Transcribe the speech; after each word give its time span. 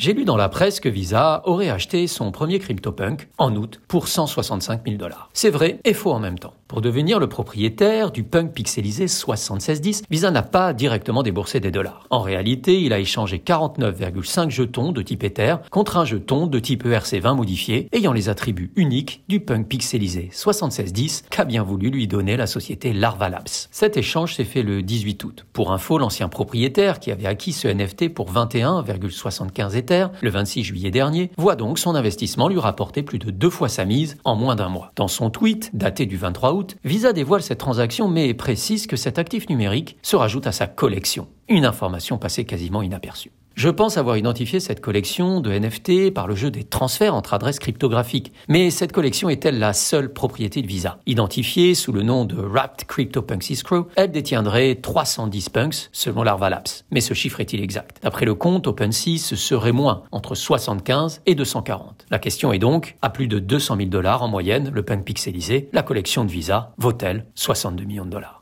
J'ai 0.00 0.14
lu 0.14 0.24
dans 0.24 0.38
la 0.38 0.48
presse 0.48 0.80
que 0.80 0.88
Visa 0.88 1.42
aurait 1.44 1.68
acheté 1.68 2.06
son 2.06 2.32
premier 2.32 2.58
CryptoPunk 2.58 3.28
en 3.36 3.54
août 3.54 3.82
pour 3.86 4.08
165 4.08 4.80
000 4.86 4.96
dollars. 4.96 5.28
C'est 5.34 5.50
vrai 5.50 5.78
et 5.84 5.92
faux 5.92 6.12
en 6.12 6.18
même 6.18 6.38
temps. 6.38 6.54
Pour 6.70 6.82
devenir 6.82 7.18
le 7.18 7.26
propriétaire 7.26 8.12
du 8.12 8.22
punk 8.22 8.52
pixelisé 8.52 9.08
7610, 9.08 10.04
Visa 10.08 10.30
n'a 10.30 10.42
pas 10.42 10.72
directement 10.72 11.24
déboursé 11.24 11.58
des 11.58 11.72
dollars. 11.72 12.06
En 12.10 12.20
réalité, 12.20 12.80
il 12.80 12.92
a 12.92 13.00
échangé 13.00 13.42
49,5 13.44 14.50
jetons 14.50 14.92
de 14.92 15.02
type 15.02 15.24
Ether 15.24 15.56
contre 15.72 15.96
un 15.96 16.04
jeton 16.04 16.46
de 16.46 16.60
type 16.60 16.86
ERC20 16.86 17.34
modifié 17.34 17.88
ayant 17.90 18.12
les 18.12 18.28
attributs 18.28 18.70
uniques 18.76 19.24
du 19.26 19.40
punk 19.40 19.66
pixelisé 19.66 20.28
7610 20.30 21.24
qu'a 21.28 21.44
bien 21.44 21.64
voulu 21.64 21.90
lui 21.90 22.06
donner 22.06 22.36
la 22.36 22.46
société 22.46 22.92
Larva 22.92 23.28
Labs. 23.30 23.48
Cet 23.72 23.96
échange 23.96 24.36
s'est 24.36 24.44
fait 24.44 24.62
le 24.62 24.84
18 24.84 25.24
août. 25.24 25.46
Pour 25.52 25.72
info, 25.72 25.98
l'ancien 25.98 26.28
propriétaire 26.28 27.00
qui 27.00 27.10
avait 27.10 27.26
acquis 27.26 27.52
ce 27.52 27.66
NFT 27.66 28.14
pour 28.14 28.32
21,75 28.32 29.74
Ether 29.74 30.06
le 30.20 30.30
26 30.30 30.62
juillet 30.62 30.92
dernier 30.92 31.32
voit 31.36 31.56
donc 31.56 31.80
son 31.80 31.96
investissement 31.96 32.46
lui 32.46 32.60
rapporter 32.60 33.02
plus 33.02 33.18
de 33.18 33.32
deux 33.32 33.50
fois 33.50 33.68
sa 33.68 33.84
mise 33.84 34.18
en 34.22 34.36
moins 34.36 34.54
d'un 34.54 34.68
mois. 34.68 34.92
Dans 34.94 35.08
son 35.08 35.30
tweet, 35.30 35.70
daté 35.74 36.06
du 36.06 36.16
23 36.16 36.52
août, 36.52 36.59
Visa 36.84 37.12
dévoile 37.12 37.42
cette 37.42 37.58
transaction 37.58 38.08
mais 38.08 38.34
précise 38.34 38.86
que 38.86 38.96
cet 38.96 39.18
actif 39.18 39.48
numérique 39.48 39.96
se 40.02 40.16
rajoute 40.16 40.46
à 40.46 40.52
sa 40.52 40.66
collection. 40.66 41.28
Une 41.48 41.64
information 41.64 42.18
passée 42.18 42.44
quasiment 42.44 42.82
inaperçue. 42.82 43.32
Je 43.60 43.68
pense 43.68 43.98
avoir 43.98 44.16
identifié 44.16 44.58
cette 44.58 44.80
collection 44.80 45.42
de 45.42 45.50
NFT 45.50 46.14
par 46.14 46.26
le 46.26 46.34
jeu 46.34 46.50
des 46.50 46.64
transferts 46.64 47.14
entre 47.14 47.34
adresses 47.34 47.58
cryptographiques. 47.58 48.32
Mais 48.48 48.70
cette 48.70 48.90
collection 48.90 49.28
est-elle 49.28 49.58
la 49.58 49.74
seule 49.74 50.14
propriété 50.14 50.62
de 50.62 50.66
Visa? 50.66 50.98
Identifiée 51.04 51.74
sous 51.74 51.92
le 51.92 52.02
nom 52.02 52.24
de 52.24 52.36
Wrapped 52.36 52.86
CryptoPunks 52.86 53.50
Escrow, 53.50 53.88
elle 53.96 54.12
détiendrait 54.12 54.76
310 54.76 55.50
punks 55.50 55.90
selon 55.92 56.22
Larva 56.22 56.48
Labs. 56.48 56.70
Mais 56.90 57.02
ce 57.02 57.12
chiffre 57.12 57.38
est-il 57.40 57.62
exact? 57.62 57.98
D'après 58.02 58.24
le 58.24 58.34
compte, 58.34 58.66
OpenSea, 58.66 59.18
ce 59.18 59.36
serait 59.36 59.72
moins, 59.72 60.04
entre 60.10 60.34
75 60.34 61.20
et 61.26 61.34
240. 61.34 62.06
La 62.10 62.18
question 62.18 62.54
est 62.54 62.58
donc, 62.58 62.96
à 63.02 63.10
plus 63.10 63.28
de 63.28 63.38
200 63.38 63.76
000 63.76 63.88
dollars 63.90 64.22
en 64.22 64.28
moyenne, 64.28 64.70
le 64.72 64.82
punk 64.82 65.04
pixelisé, 65.04 65.68
la 65.74 65.82
collection 65.82 66.24
de 66.24 66.30
Visa 66.30 66.72
vaut-elle 66.78 67.26
62 67.34 67.84
millions 67.84 68.06
de 68.06 68.10
dollars? 68.10 68.39